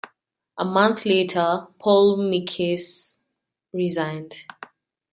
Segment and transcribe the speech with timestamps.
[0.57, 3.19] A month later, Paul Mckess
[3.71, 4.33] resigned.